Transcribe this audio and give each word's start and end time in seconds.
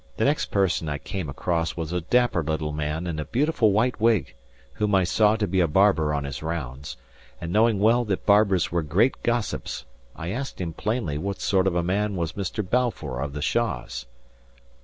The 0.17 0.25
next 0.25 0.47
person 0.47 0.89
I 0.89 0.97
came 0.97 1.29
across 1.29 1.77
was 1.77 1.93
a 1.93 2.01
dapper 2.01 2.41
little 2.43 2.71
man 2.71 3.05
in 3.05 3.19
a 3.19 3.25
beautiful 3.25 3.71
white 3.71 4.01
wig, 4.01 4.33
whom 4.73 4.95
I 4.95 5.03
saw 5.03 5.35
to 5.35 5.45
be 5.45 5.59
a 5.59 5.67
barber 5.67 6.11
on 6.11 6.23
his 6.23 6.41
rounds; 6.41 6.97
and 7.39 7.53
knowing 7.53 7.77
well 7.77 8.03
that 8.05 8.25
barbers 8.25 8.71
were 8.71 8.81
great 8.81 9.21
gossips, 9.21 9.85
I 10.15 10.29
asked 10.29 10.59
him 10.59 10.73
plainly 10.73 11.19
what 11.19 11.39
sort 11.39 11.67
of 11.67 11.75
a 11.75 11.83
man 11.83 12.15
was 12.15 12.33
Mr. 12.33 12.67
Balfour 12.67 13.19
of 13.21 13.33
the 13.33 13.43
Shaws. 13.43 14.07